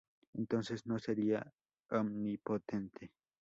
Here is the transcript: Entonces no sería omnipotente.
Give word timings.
Entonces 0.33 0.87
no 0.87 0.97
sería 0.97 1.53
omnipotente. 1.91 3.11